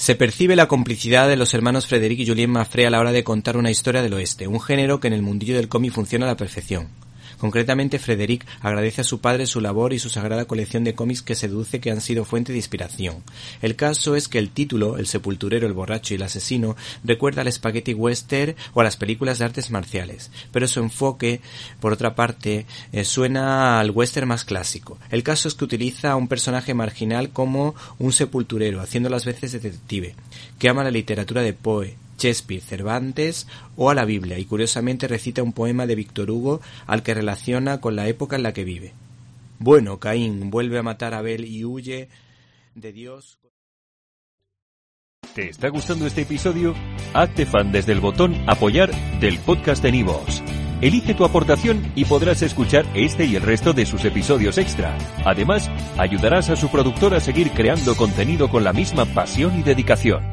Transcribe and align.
Se 0.00 0.14
percibe 0.14 0.56
la 0.56 0.66
complicidad 0.66 1.28
de 1.28 1.36
los 1.36 1.52
hermanos 1.52 1.86
Frederick 1.86 2.20
y 2.20 2.26
Julien 2.26 2.48
Maffrey 2.48 2.86
a 2.86 2.90
la 2.90 3.00
hora 3.00 3.12
de 3.12 3.22
contar 3.22 3.58
una 3.58 3.70
historia 3.70 4.00
del 4.00 4.14
oeste, 4.14 4.48
un 4.48 4.58
género 4.58 4.98
que 4.98 5.08
en 5.08 5.12
el 5.12 5.20
mundillo 5.20 5.54
del 5.54 5.68
cómic 5.68 5.92
funciona 5.92 6.24
a 6.24 6.30
la 6.30 6.38
perfección. 6.38 6.88
Concretamente, 7.40 7.98
Frederick 7.98 8.46
agradece 8.60 9.00
a 9.00 9.04
su 9.04 9.20
padre 9.20 9.46
su 9.46 9.62
labor 9.62 9.94
y 9.94 9.98
su 9.98 10.10
sagrada 10.10 10.44
colección 10.44 10.84
de 10.84 10.94
cómics 10.94 11.22
que 11.22 11.34
se 11.34 11.48
deduce 11.48 11.80
que 11.80 11.90
han 11.90 12.02
sido 12.02 12.26
fuente 12.26 12.52
de 12.52 12.58
inspiración. 12.58 13.24
El 13.62 13.76
caso 13.76 14.14
es 14.14 14.28
que 14.28 14.38
el 14.38 14.50
título, 14.50 14.98
El 14.98 15.06
sepulturero, 15.06 15.66
el 15.66 15.72
borracho 15.72 16.12
y 16.12 16.16
el 16.16 16.22
asesino, 16.22 16.76
recuerda 17.02 17.40
al 17.40 17.50
spaghetti 17.50 17.94
western 17.94 18.54
o 18.74 18.82
a 18.82 18.84
las 18.84 18.98
películas 18.98 19.38
de 19.38 19.46
artes 19.46 19.70
marciales, 19.70 20.30
pero 20.52 20.68
su 20.68 20.80
enfoque, 20.80 21.40
por 21.80 21.94
otra 21.94 22.14
parte, 22.14 22.66
eh, 22.92 23.04
suena 23.04 23.80
al 23.80 23.90
western 23.90 24.28
más 24.28 24.44
clásico. 24.44 24.98
El 25.10 25.22
caso 25.22 25.48
es 25.48 25.54
que 25.54 25.64
utiliza 25.64 26.10
a 26.12 26.16
un 26.16 26.28
personaje 26.28 26.74
marginal 26.74 27.30
como 27.30 27.74
un 27.98 28.12
sepulturero, 28.12 28.82
haciendo 28.82 29.08
las 29.08 29.24
veces 29.24 29.52
de 29.52 29.60
detective, 29.60 30.14
que 30.58 30.68
ama 30.68 30.84
la 30.84 30.90
literatura 30.90 31.40
de 31.40 31.54
Poe, 31.54 31.96
Shakespeare, 32.20 32.62
Cervantes 32.62 33.46
o 33.76 33.90
a 33.90 33.94
la 33.94 34.04
Biblia 34.04 34.38
y 34.38 34.44
curiosamente 34.44 35.08
recita 35.08 35.42
un 35.42 35.52
poema 35.52 35.86
de 35.86 35.94
Víctor 35.94 36.30
Hugo 36.30 36.60
al 36.86 37.02
que 37.02 37.14
relaciona 37.14 37.80
con 37.80 37.96
la 37.96 38.06
época 38.06 38.36
en 38.36 38.42
la 38.42 38.52
que 38.52 38.64
vive. 38.64 38.92
Bueno, 39.58 39.98
Caín 39.98 40.50
vuelve 40.50 40.78
a 40.78 40.82
matar 40.82 41.14
a 41.14 41.18
Abel 41.18 41.44
y 41.44 41.64
huye 41.64 42.08
de 42.74 42.92
Dios. 42.92 43.38
¿Te 45.34 45.48
está 45.48 45.68
gustando 45.68 46.06
este 46.06 46.22
episodio? 46.22 46.74
Hazte 47.14 47.46
fan 47.46 47.70
desde 47.72 47.92
el 47.92 48.00
botón 48.00 48.34
apoyar 48.48 48.90
del 49.20 49.38
podcast 49.38 49.82
de 49.82 49.92
Nivos. 49.92 50.42
Elige 50.80 51.14
tu 51.14 51.24
aportación 51.24 51.92
y 51.94 52.06
podrás 52.06 52.42
escuchar 52.42 52.86
este 52.94 53.26
y 53.26 53.36
el 53.36 53.42
resto 53.42 53.72
de 53.72 53.84
sus 53.84 54.04
episodios 54.04 54.56
extra. 54.56 54.96
Además, 55.24 55.70
ayudarás 55.98 56.48
a 56.48 56.56
su 56.56 56.70
productor 56.70 57.14
a 57.14 57.20
seguir 57.20 57.50
creando 57.50 57.94
contenido 57.96 58.48
con 58.48 58.64
la 58.64 58.72
misma 58.72 59.04
pasión 59.04 59.58
y 59.58 59.62
dedicación. 59.62 60.29